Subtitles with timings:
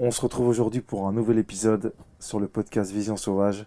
[0.00, 3.66] On se retrouve aujourd'hui pour un nouvel épisode sur le podcast Vision Sauvage.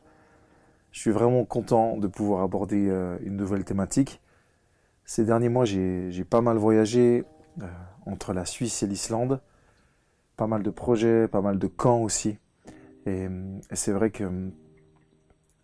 [0.93, 4.22] Je suis vraiment content de pouvoir aborder euh, une nouvelle thématique.
[5.04, 7.25] Ces derniers mois, j'ai pas mal voyagé
[7.62, 7.66] euh,
[8.05, 9.41] entre la Suisse et l'Islande.
[10.38, 12.38] Pas mal de projets, pas mal de camps aussi.
[13.05, 14.23] Et, et c'est vrai que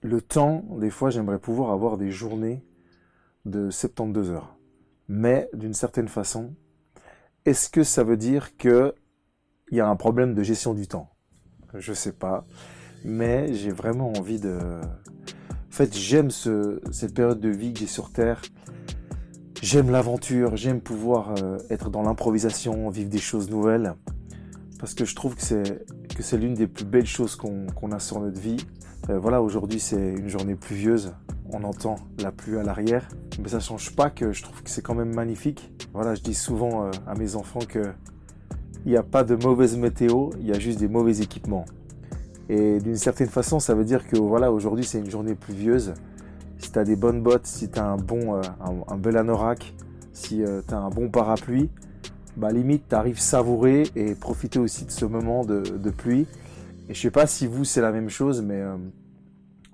[0.02, 2.62] le temps, des fois, j'aimerais pouvoir avoir des journées
[3.46, 4.58] de 72 heures.
[5.08, 6.54] Mais d'une certaine façon,
[7.46, 8.94] est-ce que ça veut dire que
[9.72, 11.10] il y a un problème de gestion du temps
[11.74, 12.46] Je sais pas,
[13.04, 14.58] mais j'ai vraiment envie de.
[14.58, 18.42] En fait, j'aime ce, cette période de vie que j'ai sur Terre.
[19.62, 23.96] J'aime l'aventure, j'aime pouvoir euh, être dans l'improvisation, vivre des choses nouvelles,
[24.80, 28.00] parce que je trouve que c'est que c'est l'une des plus belles choses qu'on a
[28.00, 28.58] sur notre vie.
[29.10, 31.14] Euh, voilà, aujourd'hui c'est une journée pluvieuse,
[31.52, 33.08] on entend la pluie à l'arrière,
[33.42, 35.72] mais ça change pas que je trouve que c'est quand même magnifique.
[35.94, 37.82] Voilà, je dis souvent euh, à mes enfants que
[38.86, 41.66] il n'y a pas de mauvaise météo, il y a juste des mauvais équipements.
[42.50, 45.94] Et d'une certaine façon, ça veut dire que voilà, aujourd'hui c'est une journée pluvieuse.
[46.60, 48.42] Si tu as des bonnes bottes, si tu as un bon euh,
[48.88, 49.74] un, bel anorak,
[50.14, 51.70] si euh, tu as un bon parapluie,
[52.38, 56.26] bah limite tu arrives savourer et profiter aussi de ce moment de, pluie.
[56.90, 58.78] Et je sais pas si vous c'est la même chose, mais euh,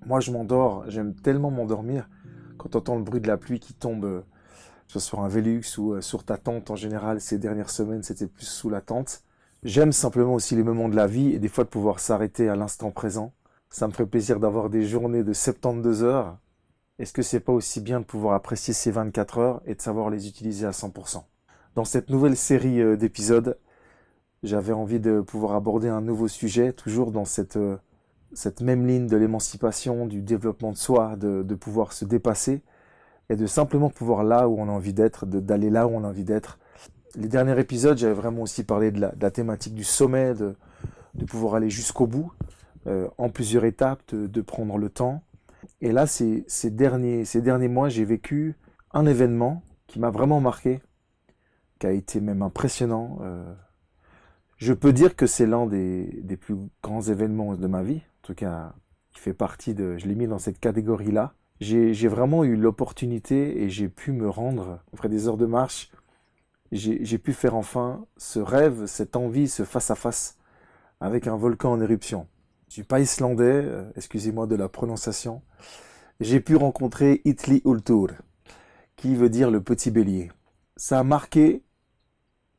[0.06, 2.10] moi je m'endors, j'aime tellement m'endormir
[2.58, 4.24] quand tu entends le bruit de la pluie qui tombe
[4.88, 7.22] soit sur un Velux ou euh, sur ta tente en général.
[7.22, 9.24] Ces dernières semaines, c'était plus sous la tente.
[9.64, 12.56] J'aime simplement aussi les moments de la vie et des fois de pouvoir s'arrêter à
[12.56, 13.34] l'instant présent.
[13.70, 16.38] Ça me ferait plaisir d'avoir des journées de 72 heures.
[17.00, 20.10] Est-ce que c'est pas aussi bien de pouvoir apprécier ces 24 heures et de savoir
[20.10, 21.24] les utiliser à 100%
[21.76, 23.58] Dans cette nouvelle série euh, d'épisodes,
[24.44, 27.78] j'avais envie de pouvoir aborder un nouveau sujet, toujours dans cette, euh,
[28.34, 32.62] cette même ligne de l'émancipation, du développement de soi, de, de pouvoir se dépasser
[33.34, 36.08] et de simplement pouvoir là où on a envie d'être, d'aller là où on a
[36.08, 36.60] envie d'être.
[37.16, 40.56] Les derniers épisodes, j'avais vraiment aussi parlé de la, thématique du sommet, de,
[41.16, 42.32] de pouvoir aller jusqu'au bout,
[42.86, 45.24] euh, en plusieurs étapes, de, prendre le temps.
[45.82, 48.56] Et là, ces, ces, derniers, ces derniers mois, j'ai vécu
[48.92, 50.80] un événement qui m'a vraiment marqué,
[51.80, 53.18] qui a été même impressionnant.
[53.22, 53.52] Euh,
[54.58, 58.28] je peux dire que c'est l'un des, des, plus grands événements de ma vie, en
[58.28, 58.74] tout cas,
[59.12, 63.70] qui fait partie de, je l'ai mis dans cette catégorie-là j'ai vraiment eu l'opportunité et
[63.70, 65.92] j'ai pu me rendre, après des heures de marche,
[66.72, 70.38] j'ai pu faire enfin ce rêve, cette envie, ce face-à-face
[71.00, 72.28] avec un volcan en éruption.
[72.70, 75.44] Je suis pas islandais, euh, excusez-moi de la prononciation.
[76.20, 78.14] J'ai pu rencontrer Itli Ultur,
[78.96, 80.32] qui veut dire le petit bélier.
[80.76, 81.62] Ça a marqué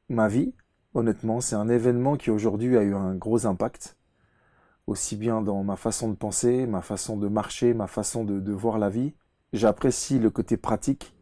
[0.09, 0.55] ma vie,
[0.93, 1.41] honnêtement.
[1.41, 3.97] C'est un événement qui aujourd'hui a eu un gros impact
[4.87, 8.79] aussi bien dans ma façon de penser, ma façon de marcher, ma façon de, voir
[8.79, 9.15] la vie.
[9.53, 11.15] J'apprécie le côté pratique.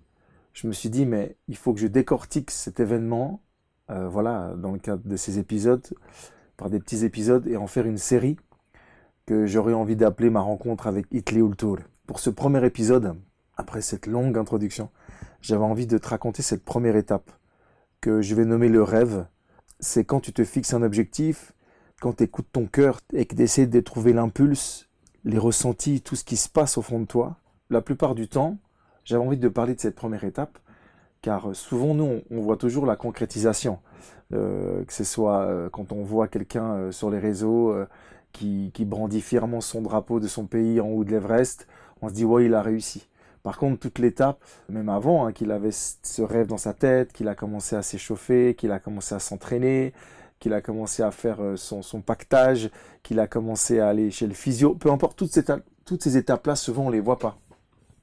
[0.52, 3.42] Je me suis dit, mais il faut que je décortique cet événement,
[3.90, 5.86] euh, voilà, dans le cadre de ces épisodes,
[6.56, 8.36] par des petits épisodes, et en faire une série
[9.26, 11.78] que j'aurais envie d'appeler ma rencontre avec Hitler Ultur.
[12.06, 13.16] Pour ce premier épisode,
[13.56, 14.90] après cette longue introduction,
[15.40, 17.30] j'avais envie de te raconter cette première étape,
[18.00, 19.26] que je vais nommer le rêve.
[19.78, 21.52] C'est quand tu te fixes un objectif
[22.02, 24.88] quand tu écoutes ton cœur et que tu essaies de trouver l'impulse,
[25.24, 27.36] les ressentis, tout ce qui se passe au fond de toi,
[27.70, 28.58] la plupart du temps,
[29.04, 30.58] j'avais envie de parler de cette première étape,
[31.20, 33.78] car souvent nous, on, voit toujours la concrétisation,
[34.32, 37.72] euh, que ce soit euh, quand on voit quelqu'un euh, sur les réseaux
[38.32, 41.68] qui, qui, brandit fièrement son drapeau de son pays en haut de l'Everest,
[42.00, 43.06] on se dit ouais, il a réussi.
[43.44, 47.28] Par contre, toute l'étape, même avant hein, qu'il avait ce rêve dans sa tête, qu'il
[47.28, 49.92] a commencé à s'échauffer, qu'il a commencé à s'entraîner,
[50.42, 52.68] qu'il a commencé à faire euh, son, son pactage,
[53.04, 55.44] qu'il a commencé à aller chez le physio, peu importe, toutes ces,
[55.84, 57.38] toutes ces étapes-là, souvent on les voit pas.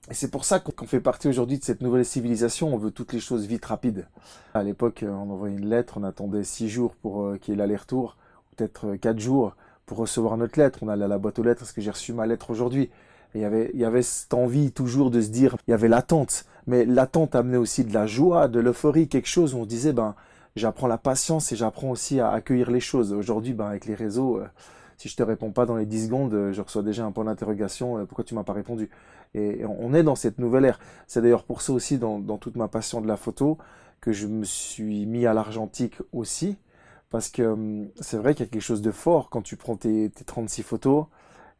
[0.10, 3.12] Et c'est pour ça qu'on fait partie aujourd'hui de cette nouvelle civilisation, on veut toutes
[3.12, 4.08] les choses vite, rapides.
[4.54, 7.58] À l'époque, euh, on envoyait une lettre, on attendait six jours pour euh, qu'il y
[7.58, 8.16] ait l'aller-retour,
[8.56, 10.80] peut-être quatre jours pour recevoir notre lettre.
[10.82, 12.90] On allait à la boîte aux lettres, est-ce que j'ai reçu ma lettre aujourd'hui
[13.36, 15.88] il y avait, il y avait cette envie toujours de se dire, il y avait
[15.88, 19.68] l'attente, mais l'attente amenait aussi de la joie, de l'euphorie, quelque chose où on se
[19.68, 20.16] disait, ben,
[20.60, 23.14] j'apprends la patience et j'apprends aussi à accueillir les choses.
[23.14, 24.48] Aujourd'hui, ben, avec les réseaux, euh,
[24.98, 27.26] si je te réponds pas dans les 10 secondes, euh, je reçois déjà un point
[27.26, 28.90] d'interrogation, euh, pourquoi tu m'as pas répondu?
[29.34, 30.80] Et, on est dans cette nouvelle ère.
[31.08, 33.58] C'est d'ailleurs pour ça aussi, dans, toute ma passion de la photo,
[34.02, 36.58] que je me suis mis à l'argentique aussi,
[37.10, 39.76] parce que hum, c'est vrai qu'il y a quelque chose de fort quand tu prends
[39.76, 41.06] tes, tes 36 photos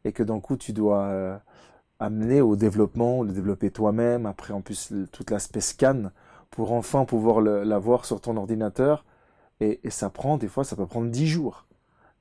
[0.04, 1.40] et que d'un coup tu dois
[1.98, 6.10] amener au développement, le développer toi-même, après en plus toute l'aspect scan,
[6.50, 9.04] pour enfin pouvoir la voir sur ton ordinateur.
[9.60, 11.66] Et, ça prend, des fois, ça peut prendre 10 jours.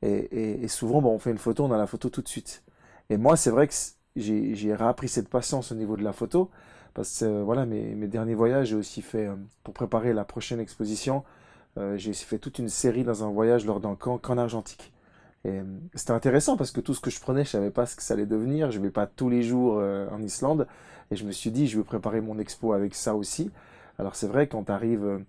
[0.01, 2.63] Et, souvent, bon, on fait une photo, on a la photo tout de suite.
[3.09, 3.73] Et moi, c'est vrai que
[4.15, 6.49] j'ai réappris cette patience au niveau de la photo.
[6.93, 10.59] Parce que euh, voilà, mes, derniers voyages, j'ai aussi fait, euh, pour préparer la prochaine
[10.59, 11.23] exposition,
[11.77, 14.91] euh, j'ai fait toute une série dans un voyage lors d'un camp, camp argentique.
[15.45, 15.61] Et
[15.93, 18.15] c'était intéressant parce que tout ce que je prenais, je savais pas ce que ça
[18.15, 18.71] allait devenir.
[18.71, 20.67] Je vais pas tous les jours en Islande.
[21.11, 23.49] Et je me suis dit, je vais préparer mon expo avec ça aussi.
[23.99, 25.25] Alors c'est vrai, quand tu arrives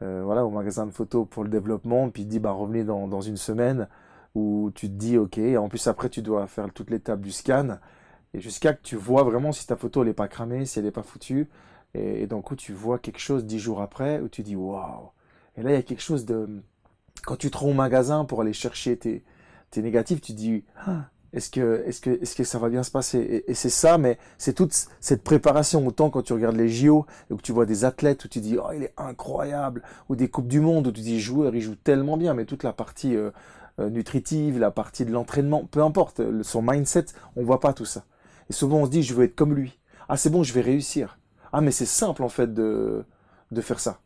[0.00, 3.36] voilà, au magasin de photos pour le développement, puis tu dis, bah, revenez dans, une
[3.36, 3.88] semaine,
[4.34, 7.78] où tu te dis, ok, en plus après tu dois faire toute l'étape du scan,
[8.34, 10.84] et jusqu'à que tu vois vraiment si ta photo elle n'est pas cramée, si elle
[10.86, 11.48] n'est pas foutue,
[11.94, 15.10] et, d'un coup tu vois quelque chose dix jours après, où tu dis, waouh,
[15.56, 16.62] et là il y a quelque chose de...
[17.24, 19.24] Quand tu te rends au magasin pour aller chercher tes,
[19.70, 22.82] tes négatifs, tu te dis, ah, est-ce que, est-ce que, est-ce que ça va bien
[22.82, 23.44] se passer?
[23.46, 25.86] Et, c'est ça, mais c'est toute cette préparation.
[25.86, 28.56] Autant quand tu regardes les JO et que tu vois des athlètes où tu dis,
[28.58, 31.74] oh, il est incroyable, ou des coupes du monde où tu dis, joueur, il joue
[31.74, 33.30] tellement bien, mais toute la partie euh,
[33.80, 38.04] euh, nutritive, la partie de l'entraînement, peu importe, son mindset, on voit pas tout ça.
[38.48, 39.80] Et souvent on se dit je veux être comme lui.
[40.08, 41.18] Ah c'est bon, je vais réussir.
[41.52, 43.04] Ah mais c'est simple en fait de,
[43.50, 44.00] de faire ça.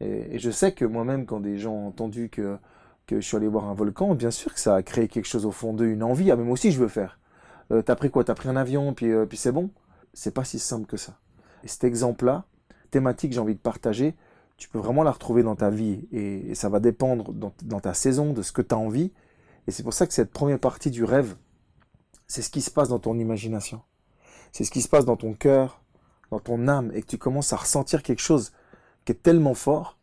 [0.00, 2.56] Et, je sais que moi-même quand des gens ont entendu que,
[3.06, 5.46] que je suis allé voir un volcan, bien sûr que ça a créé quelque chose
[5.46, 6.30] au fond d'eux, une envie.
[6.30, 7.18] Ah mais moi aussi je veux faire.
[7.70, 8.24] Euh, t'as pris quoi?
[8.24, 9.70] T'as pris un avion puis, euh, puis c'est bon?
[10.12, 11.18] C'est pas si simple que ça.
[11.62, 12.44] Et cet exemple-là,
[12.90, 14.14] thématique j'ai envie de partager,
[14.56, 18.32] tu peux vraiment la retrouver dans ta vie et, ça va dépendre dans, ta saison
[18.32, 19.12] de ce que tu as envie.
[19.66, 21.36] Et c'est pour ça que cette première partie du rêve,
[22.26, 23.82] c'est ce qui se passe dans ton imagination.
[24.52, 25.82] C'est ce qui se passe dans ton cœur,
[26.30, 28.52] dans ton âme et que tu commences à ressentir quelque chose
[29.04, 29.98] qui est tellement fort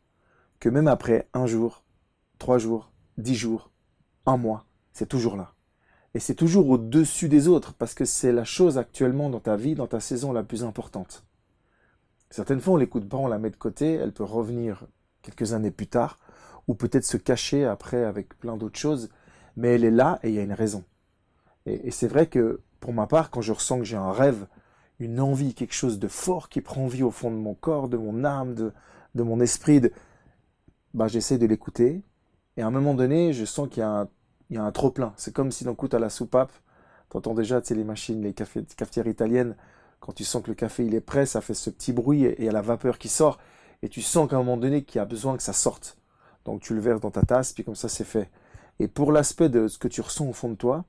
[0.59, 1.83] que même après un jour,
[2.38, 2.90] trois jours,
[3.21, 3.71] dix jours,
[4.25, 5.53] un mois, c'est toujours là.
[6.13, 9.75] Et c'est toujours au-dessus des autres parce que c'est la chose actuellement dans ta vie,
[9.75, 11.23] dans ta saison la plus importante.
[12.29, 14.85] Certaines fois, on l'écoute pas, on la met de côté, elle peut revenir
[15.21, 16.18] quelques années plus tard,
[16.68, 19.09] ou peut-être se cacher après avec plein d'autres choses,
[19.56, 20.83] mais elle est là et il y a une raison.
[21.65, 24.47] Et, c'est vrai que pour ma part, quand je ressens que j'ai un rêve,
[25.00, 27.97] une envie, quelque chose de fort qui prend vie au fond de mon corps, de
[27.97, 29.81] mon âme, de, mon esprit,
[30.94, 32.01] bah, j'essaie de l'écouter.
[32.57, 34.07] Et à un moment donné, je sens qu'il y un,
[34.50, 35.13] y a un trop plein.
[35.18, 36.51] C'est comme si d'un coup, à la soupape,
[37.13, 39.56] entends déjà, tu les machines, les cafetières italiennes,
[40.00, 42.36] quand tu sens que le café il est prêt, ça fait ce petit bruit et
[42.39, 43.38] il y a la vapeur qui sort.
[43.83, 45.98] Et tu sens qu'à un moment donné qu'il y a besoin que ça sorte.
[46.45, 48.30] Donc tu le verses dans ta tasse, puis comme ça c'est fait.
[48.80, 50.86] Et pour l'aspect de ce que tu ressens au fond de toi,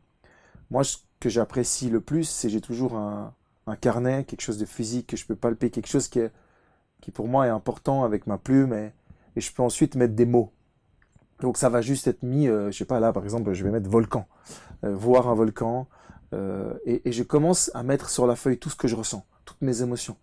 [0.71, 3.35] moi ce que j'apprécie le plus, c'est j'ai toujours un,
[3.81, 6.21] carnet, quelque chose de physique que je peux palper, quelque chose qui,
[7.01, 8.93] qui pour moi est important avec ma plume et,
[9.37, 10.53] je peux ensuite mettre des mots.
[11.43, 13.71] Donc ça va juste être mis, euh, je sais pas là par exemple, je vais
[13.71, 14.27] mettre volcan,
[14.85, 15.89] euh, voir un volcan,
[16.35, 19.61] euh, et, je commence à mettre sur la feuille tout ce que je ressens, toutes
[19.61, 20.17] mes émotions.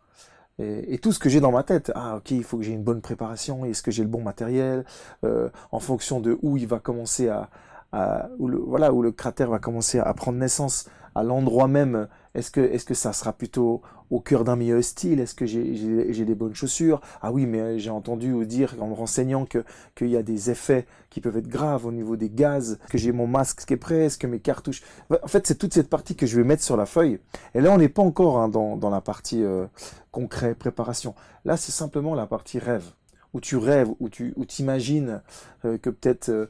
[0.61, 1.89] Et, tout ce que j'ai dans ma tête.
[1.95, 4.83] Ah ok, il faut que j'ai une bonne préparation, est-ce que j'ai le bon matériel,
[5.23, 7.49] euh, en fonction de où il va commencer à,
[7.93, 12.51] où le, voilà, où le cratère va commencer à prendre naissance, à l'endroit même, est-ce
[12.51, 15.19] que, est-ce que ça sera plutôt au cœur d'un milieu hostile?
[15.19, 17.01] Est-ce que j'ai des bonnes chaussures?
[17.21, 19.63] Ah oui, mais j'ai entendu dire en me renseignant que
[19.95, 22.79] qu'il y a des effets qui peuvent être graves au niveau des gaz.
[22.89, 25.73] Que j'ai mon masque qui est prêt Est-ce que mes cartouches En fait, c'est toute
[25.73, 27.19] cette partie que je vais mettre sur la feuille.
[27.55, 29.65] Et là, on n'est pas encore hein, dans, dans la partie euh,
[30.11, 31.15] concret, préparation.
[31.45, 32.91] Là, c'est simplement la partie rêve
[33.33, 35.21] où tu rêves, où tu où t'imagines
[35.65, 36.47] euh, que peut-être euh,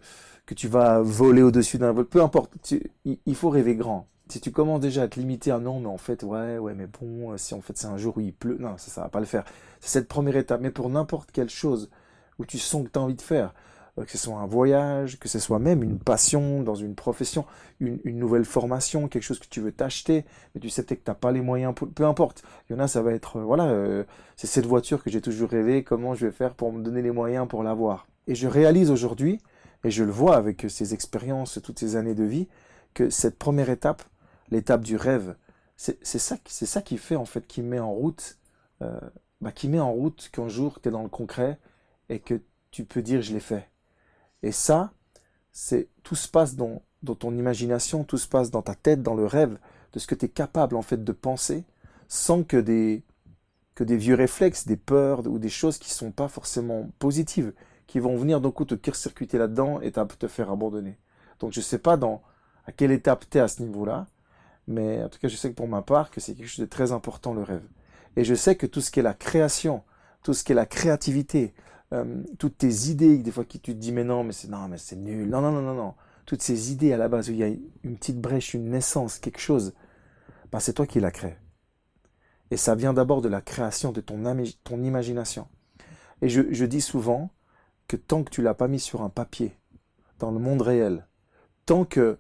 [0.50, 2.06] que tu vas voler au-dessus d'un vol.
[2.06, 2.74] Peu importe,
[3.06, 5.98] il faut rêver grand si tu commences déjà à te limiter à non, mais en
[5.98, 8.58] fait, ouais, ouais, mais bon, euh, si en fait c'est un jour où il pleut,
[8.60, 9.44] non, ça, ça va pas le faire.
[9.80, 10.62] C'est cette première étape.
[10.62, 11.90] Mais pour n'importe quelle chose
[12.38, 13.54] où tu sens que tu as envie de faire,
[13.98, 17.46] euh, que ce soit un voyage, que ce soit même une passion dans une profession,
[17.80, 21.12] une, nouvelle formation, quelque chose que tu veux t'acheter, mais tu sais peut-être que tu
[21.12, 22.44] n'as pas les moyens, peu importe.
[22.70, 25.50] Il y en a, ça va être, euh, voilà, c'est cette voiture que j'ai toujours
[25.50, 28.08] rêvé, comment je vais faire pour me donner les moyens pour l'avoir.
[28.28, 29.40] Et je réalise aujourd'hui,
[29.84, 32.48] et je le vois avec ces expériences, toutes ces années de vie,
[32.94, 34.04] que cette première étape,
[34.52, 35.36] l'étape du rêve.
[35.78, 38.38] C'est ça, c'est ça qui fait en fait, qui met en route,
[38.82, 39.00] euh,
[39.40, 41.58] bah, qui met en route qu'un jour tu es dans le concret
[42.10, 43.70] et que tu peux dire je l'ai fait.
[44.44, 44.92] Et ça,
[45.54, 46.82] c'est tout se passe dans,
[47.18, 49.58] ton imagination, tout se passe dans ta tête, dans le rêve
[49.94, 51.64] de ce que tu es capable en fait de penser,
[52.10, 53.04] sans que des
[53.76, 57.54] que des vieux réflexes, des peurs ou des choses qui sont pas forcément positives,
[57.90, 61.00] qui vont venir d'un coup te circuiter là-dedans et te faire abandonner.
[61.40, 62.22] Donc je sais pas dans
[62.68, 64.06] à quelle étape tu es à ce niveau-là,
[64.68, 66.70] mais en tout cas, je sais que pour ma part, que c'est quelque chose de
[66.70, 67.64] très important, le rêve.
[68.16, 69.82] Et je sais que tout ce qui est la création,
[70.22, 71.56] tout ce qui est la créativité,
[71.92, 74.68] euh, toutes tes idées, des fois qui tu te dis, mais non, mais c'est, non,
[74.68, 75.28] mais c'est nul.
[75.28, 75.96] Non, non, non, non, non.
[76.28, 79.18] Toutes ces idées à la base où il y a une petite brèche, une naissance,
[79.18, 79.74] quelque chose,
[80.52, 81.38] ben c'est toi qui la crée.
[82.52, 84.22] Et ça vient d'abord de la création de ton,
[84.64, 85.48] ton imagination.
[86.22, 87.32] Et je, je dis souvent
[87.90, 89.58] que tant que tu l'as pas mis sur un papier,
[90.20, 91.08] dans le monde réel,
[91.66, 92.20] tant que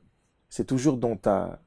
[0.49, 1.61] c'est toujours dans ta,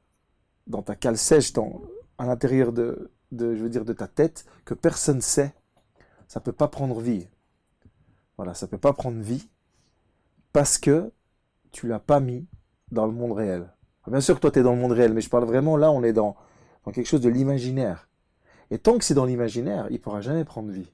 [0.67, 1.81] dans ta cale sèche, dans,
[2.17, 5.55] à l'intérieur de, je veux dire, de ta tête, que personne sait,
[6.27, 7.27] ça peut pas prendre vie.
[8.35, 9.47] Voilà, ça peut pas prendre vie
[10.51, 11.11] parce que
[11.71, 12.45] tu l'as pas mis
[12.91, 13.73] dans le monde réel.
[14.05, 15.89] Bien sûr que toi, tu es dans le monde réel, mais je parle vraiment, là,
[15.91, 16.35] on est dans,
[16.85, 18.09] dans quelque chose de l'imaginaire.
[18.69, 20.91] Et tant que c'est dans l'imaginaire, il ne pourra jamais prendre vie.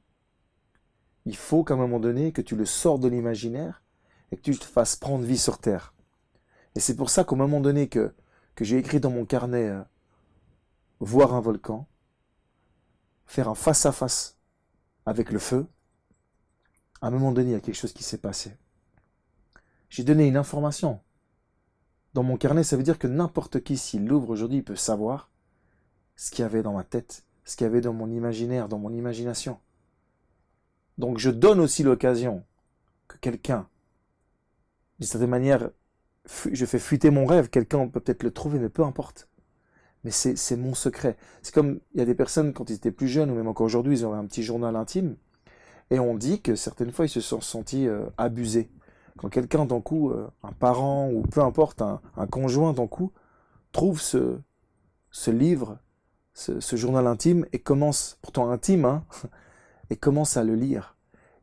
[1.29, 3.83] Il faut qu'à un moment donné, que tu le sors de l'imaginaire
[4.31, 5.93] et que tu te fasses prendre vie sur Terre.
[6.73, 8.15] Et c'est pour ça qu'au moment donné que,
[8.59, 9.83] j'ai écrit dans mon carnet euh,
[10.99, 11.87] voir un volcan,
[13.27, 14.39] faire un face-à-face
[15.05, 15.67] avec le feu,
[16.99, 18.57] à un moment donné, il y a quelque chose qui s'est passé.
[19.91, 20.99] J'ai donné une information.
[22.15, 25.29] Dans mon carnet, ça veut dire que n'importe qui, s'il l'ouvre aujourd'hui, peut savoir
[26.15, 28.79] ce qu'il y avait dans ma tête, ce qu'il y avait dans mon imaginaire, dans
[28.79, 29.59] mon imagination.
[30.99, 32.43] Donc je donne aussi l'occasion
[33.07, 33.67] que quelqu'un,
[34.99, 35.69] d'une certaine manière,
[36.51, 39.29] je fais fuiter mon rêve, quelqu'un peut peut-être le trouver, mais peu importe.
[40.03, 41.15] Mais c'est mon secret.
[41.41, 43.65] C'est comme, il y a des personnes, quand ils étaient plus jeunes, ou même encore
[43.65, 45.15] aujourd'hui, ils ont un petit journal intime,
[45.89, 48.69] et on dit que certaines fois, ils se sont sentis euh, abusés.
[49.17, 53.13] Quand quelqu'un, d'un coup, euh, un parent, ou peu importe, un, conjoint, d'un coup,
[53.71, 54.37] trouve ce,
[55.11, 55.79] ce livre,
[56.33, 59.05] ce, journal intime, et commence, pourtant intime, hein,
[59.89, 60.95] et commence à le lire.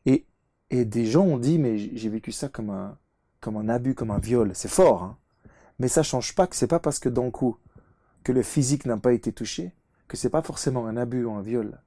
[0.04, 0.26] Et,
[0.70, 2.98] et des gens ont dit, mais j'ai vécu ça comme un,
[3.40, 4.52] comme un abus, comme un viol.
[4.54, 5.18] C'est fort, hein
[5.78, 7.58] mais ça change pas que c'est pas parce que d'un coup
[8.24, 9.72] que le physique n'a pas été touché
[10.08, 11.80] que c'est pas forcément un abus ou un viol.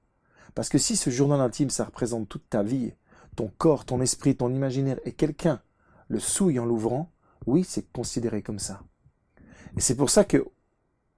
[0.54, 2.94] Parce que si ce journal intime ça représente toute ta vie,
[3.36, 5.62] ton corps, ton esprit, ton imaginaire et quelqu'un
[6.10, 7.12] le souille en l'ouvrant,
[7.46, 8.82] oui, c'est considéré comme ça.
[9.78, 10.46] Et c'est pour ça que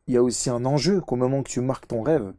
[0.08, 2.34] il y a aussi un enjeu qu'au moment que tu marques ton rêve,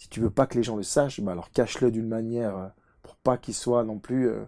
[0.00, 2.68] si tu veux pas que les gens le sachent, bah alors cache-le d'une manière euh,
[3.02, 4.42] pour pas qu'il soit non plus euh,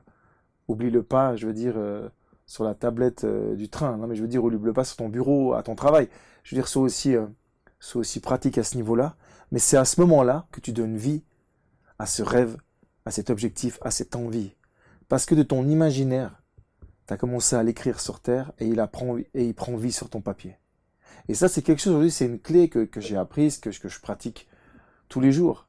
[0.67, 2.09] oublie-le pas, je veux dire euh,
[2.47, 3.99] sur la tablette du train.
[3.99, 6.09] Non, mais je veux dire, oublie pas sur ton bureau, à ton travail.
[6.43, 9.15] Je veux dire, sois aussi, pratique à ce niveau-là.
[9.53, 11.23] Mais c'est à ce moment-là que tu donnes vie
[11.99, 12.57] à ce rêve,
[13.05, 14.55] à cet objectif, à cette envie.
[15.09, 16.43] Parce que de ton imaginaire,
[17.07, 20.11] tu as commencé à l'écrire sur terre et il, apprend, et il prend vie sur
[20.11, 20.57] ton papier.
[21.29, 24.49] Et ça, c'est quelque chose, aujourd'hui, c'est une clé que, j'ai apprise, que je pratique
[25.13, 25.69] tous les jours.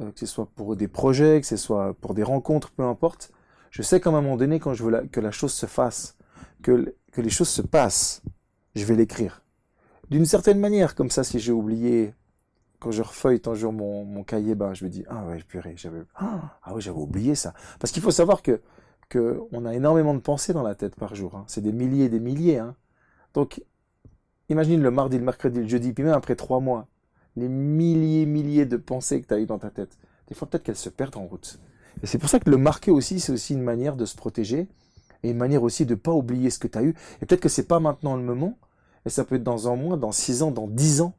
[0.00, 3.32] Euh, que ce soit pour des projets, que ce soit pour des rencontres, peu importe.
[3.70, 6.16] Je sais qu'à un moment donné, quand je veux que la chose se fasse,
[6.62, 8.22] que, que les choses se passent,
[8.76, 9.42] je vais l'écrire.
[10.10, 12.14] D'une certaine manière, comme ça, si j'ai oublié,
[12.78, 15.74] quand je refeuille un jour mon, mon cahier, ben, je me dis, ah ouais, purée,
[15.76, 17.54] j'avais, ah, ah j'avais oublié ça.
[17.80, 18.60] Parce qu'il faut savoir que,
[19.08, 21.34] que on a énormément de pensées dans la tête par jour.
[21.34, 21.44] Hein.
[21.48, 22.58] C'est des milliers et des milliers.
[22.58, 22.76] Hein.
[23.34, 23.60] Donc,
[24.48, 26.86] imagine le mardi, le mercredi, le jeudi, puis même après trois mois,
[27.36, 29.98] les milliers, milliers de pensées que tu as eues dans ta tête.
[30.28, 31.58] Des fois, peut-être qu'elles se perdent en route.
[32.02, 34.68] Et c'est pour ça que le marquer aussi, c'est aussi une manière de se protéger
[35.22, 36.94] et une manière aussi de ne pas oublier ce que tu as eu.
[37.20, 38.58] Et peut-être que c'est pas maintenant le moment,
[39.06, 41.14] et ça peut être dans un mois, dans six ans, dans dix ans,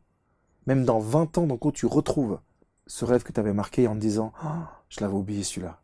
[0.65, 2.39] même dans vingt ans, où tu retrouves
[2.88, 5.82] ce rêve que tu avais marqué en te disant ah, Je l'avais oublié celui-là.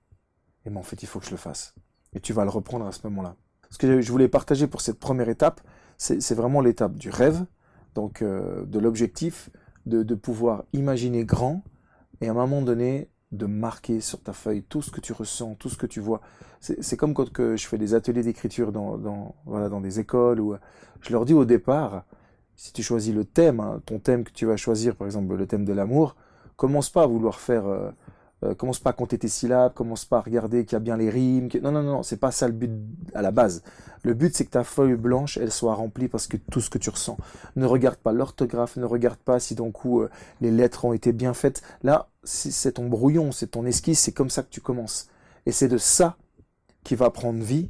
[0.66, 1.76] Et mais en fait, il faut que je le fasse.
[2.14, 3.36] Et tu vas le reprendre à ce moment-là.
[3.70, 5.62] Ce que je voulais partager pour cette première étape,
[5.98, 7.46] c'est vraiment l'étape du rêve,
[7.94, 9.50] donc euh, de l'objectif,
[9.86, 11.64] de, pouvoir imaginer grand,
[12.22, 15.56] et à un moment donné, de marquer sur ta feuille tout ce que tu ressens,
[15.56, 16.22] tout ce que tu vois.
[16.60, 20.40] C'est comme quand que je fais des ateliers d'écriture dans, dans, voilà, dans des écoles
[20.40, 20.56] où
[21.02, 22.04] je leur dis au départ,
[22.56, 25.48] si tu choisis le thème, hein, ton thème que tu vas choisir, par exemple le
[25.48, 26.16] thème de l'amour,
[26.58, 27.90] commence pas à vouloir faire euh,
[28.44, 30.96] euh, commence pas à compter tes syllabes, commence pas à regarder qu'il y a bien
[30.96, 31.50] les rimes.
[31.62, 32.72] Non, non, non, c'est pas ça le but
[33.14, 33.64] à la base.
[34.04, 36.78] Le but, c'est que ta feuille blanche, elle soit remplie parce que tout ce que
[36.78, 37.18] tu ressens.
[37.58, 41.12] Ne regarde pas l'orthographe, ne regarde pas si d'un coup euh, les lettres ont été
[41.12, 41.62] bien faites.
[41.84, 45.10] Là, c'est ton brouillon, c'est ton esquisse, c'est comme ça que tu commences.
[45.46, 46.16] Et c'est de ça
[46.84, 47.70] qui va prendre vie,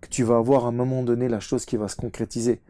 [0.00, 2.60] que tu vas avoir à un moment donné la chose qui va se concrétiser.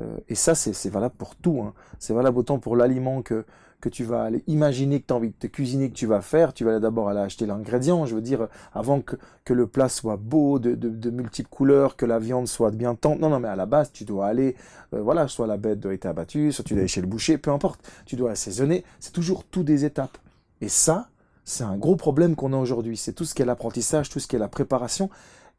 [0.00, 1.62] Euh, et ça, c'est valable pour tout.
[1.62, 1.74] Hein.
[1.98, 3.44] C'est valable autant pour l'aliment que,
[3.80, 6.20] que tu vas aller imaginer que tu as envie de te cuisiner, que tu vas
[6.20, 9.88] faire, tu vas d'abord aller acheter l'ingrédient, je veux dire, avant que, que le plat
[9.88, 13.20] soit beau, de, de, multiples couleurs, que la viande soit bien tendre.
[13.20, 14.56] Non, non, mais à la base, tu dois aller,
[14.94, 17.38] euh, voilà, soit la bête doit être abattue, soit tu dois aller chez le boucher,
[17.38, 17.86] peu importe.
[18.06, 18.84] Tu dois assaisonner.
[19.00, 20.18] C'est toujours tout des étapes.
[20.60, 21.08] Et ça,
[21.44, 22.96] c'est un gros problème qu'on a aujourd'hui.
[22.96, 25.10] C'est tout ce qui est l'apprentissage, tout ce qui est la préparation,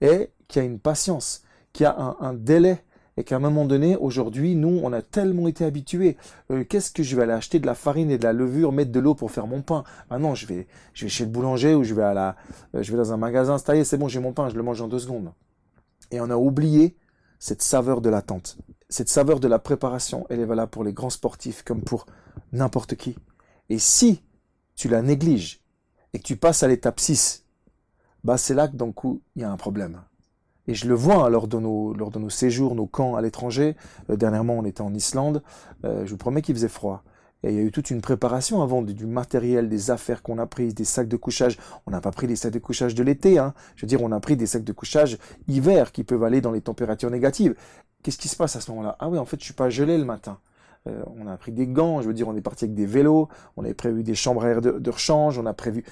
[0.02, 1.44] et qui a une patience,
[1.74, 2.84] qui a un, un délai
[3.18, 6.18] et qu'à un moment donné, aujourd'hui, nous, on a tellement été habitués.
[6.52, 8.92] Euh, qu'est-ce que je vais aller acheter de la farine et de la levure, mettre
[8.92, 9.84] de l'eau pour faire mon pain?
[10.10, 12.36] Ah non, je vais, je vais chez le boulanger ou je vais à la,
[12.76, 14.88] euh, je vais dans un magasin, c'est bon, j'ai mon pain, je le mange en
[14.88, 15.32] deux secondes.
[16.12, 16.98] Et on a oublié
[17.40, 18.58] cette saveur de l'attente,
[18.90, 20.26] cette saveur de la préparation.
[20.30, 22.06] Elle est valable pour les grands sportifs comme pour
[22.52, 23.16] n'importe qui.
[23.70, 24.22] Et si
[24.76, 25.62] tu la négliges
[26.14, 27.46] et que tu passes à l'étape 6,
[28.24, 30.02] bah c'est là que d'un coup, il y a un problème.
[30.68, 33.76] Et je le vois hein, lors, de nos, séjours, nos camps à l'étranger.
[34.10, 35.44] Euh, dernièrement, on était en Islande.
[35.84, 37.04] Euh, je vous promets qu'il faisait froid.
[37.44, 40.48] Et il y a eu toute une préparation avant du, matériel, des affaires qu'on a
[40.48, 41.58] prises, des sacs de couchage.
[41.86, 43.38] On n'a pas pris des sacs de couchage de l'été.
[43.38, 43.54] Hein.
[43.76, 46.52] Je veux dire, on a pris des sacs de couchage hiver qui peuvent aller dans
[46.52, 47.54] les températures négatives.
[48.02, 48.96] Qu'est-ce qui se passe à ce moment-là?
[49.00, 50.40] Ah oui, en fait, je suis pas gelé le matin.
[50.88, 53.28] Euh, on a pris des gants, je veux dire, on est parti avec des vélos,
[53.58, 55.84] on avait prévu des chambres à air de rechange, on a prévu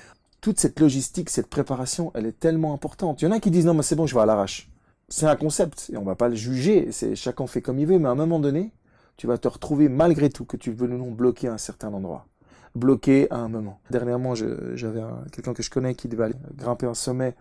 [0.43, 3.21] toute cette logistique, cette préparation, elle est tellement importante.
[3.21, 4.69] Il y en a qui disent non, mais c'est bon, je vais à l'arrache.
[5.07, 6.89] C'est un concept et on va pas le juger.
[6.91, 8.73] C'est chacun fait comme il veut, mais à un moment donné,
[9.15, 12.27] tu vas te retrouver malgré tout que tu veux non bloqué à un certain endroit,
[12.75, 13.79] bloqué à un moment.
[13.89, 17.35] Dernièrement, j'avais quelqu'un que je connais qui devait grimper un sommet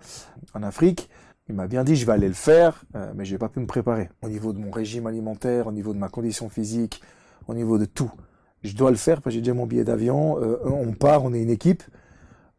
[0.54, 1.10] en Afrique.
[1.48, 3.58] Il m'a bien dit je vais aller le faire, euh, mais je n'ai pas pu
[3.58, 7.02] me préparer au niveau de mon régime alimentaire, au niveau de ma condition physique,
[7.48, 8.12] au niveau de tout.
[8.62, 10.40] Je dois le faire parce que j'ai déjà mon billet d'avion.
[10.40, 11.82] Euh, on part, on est une équipe.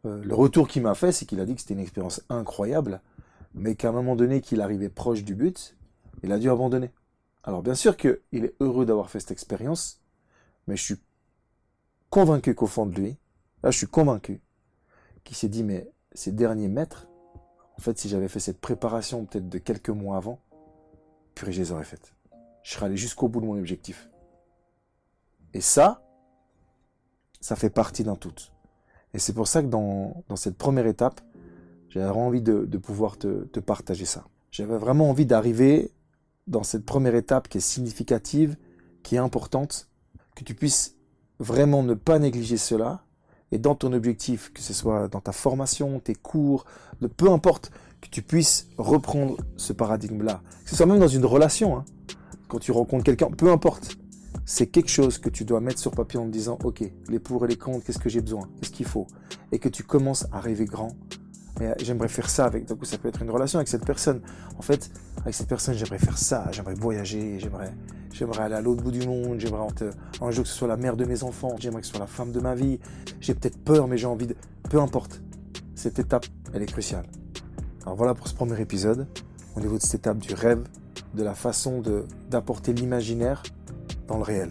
[0.05, 3.01] Euh, le retour qu'il m'a fait, c'est qu'il a dit que c'était une expérience incroyable,
[3.53, 5.77] mais qu'à un moment donné, qu'il arrivait proche du but,
[6.23, 6.91] il a dû abandonner.
[7.43, 10.01] Alors bien sûr qu'il est heureux d'avoir fait cette expérience,
[10.67, 10.95] mais je suis
[12.09, 13.17] convaincu qu'au fond de lui,
[13.63, 14.41] là je suis convaincu,
[15.23, 17.07] qu'il s'est dit, mais ces derniers mètres,
[17.77, 20.39] en fait, si j'avais fait cette préparation peut-être de quelques mois avant,
[21.33, 22.13] purée, je les aurais faites.
[22.63, 24.09] Je serais allé jusqu'au bout de mon objectif.
[25.53, 26.01] Et ça,
[27.41, 28.33] ça fait partie d'un tout.
[29.13, 31.21] Et c'est pour ça que dans, dans cette première étape,
[31.89, 34.25] j'avais vraiment envie de, pouvoir te, te, partager ça.
[34.51, 35.91] J'avais vraiment envie d'arriver
[36.47, 38.57] dans cette première étape qui est significative,
[39.03, 39.89] qui est importante,
[40.35, 40.95] que tu puisses
[41.39, 43.03] vraiment ne pas négliger cela,
[43.51, 46.65] et dans ton objectif, que ce soit dans ta formation, tes cours,
[47.01, 50.41] de, peu importe, que tu puisses reprendre ce paradigme-là.
[50.63, 51.85] Que ce soit même dans une relation, hein,
[52.47, 53.97] quand tu rencontres quelqu'un, peu importe
[54.45, 57.45] c'est quelque chose que tu dois mettre sur papier en te disant, OK, les pour
[57.45, 59.07] et les contre, qu'est-ce que j'ai besoin, qu'est-ce qu'il faut,
[59.51, 60.95] et que tu commences à rêver grand.
[61.59, 64.21] Mais j'aimerais faire ça avec, donc ça peut être une relation avec cette personne.
[64.57, 64.89] En fait,
[65.21, 67.73] avec cette personne, j'aimerais faire ça, j'aimerais voyager, j'aimerais,
[68.11, 69.67] j'aimerais aller à l'autre bout du monde, j'aimerais
[70.21, 72.07] un jour que ce soit la mère de mes enfants, j'aimerais que ce soit la
[72.07, 72.79] femme de ma vie.
[73.21, 74.35] J'ai peut-être peur, mais j'ai envie de,
[74.69, 75.21] peu importe.
[75.75, 77.05] Cette étape, elle est cruciale.
[77.83, 79.07] Alors voilà pour ce premier épisode,
[79.55, 80.63] au niveau de cette étape du rêve,
[81.13, 81.83] de la façon
[82.29, 83.43] d'apporter l'imaginaire
[84.07, 84.49] dans le réel.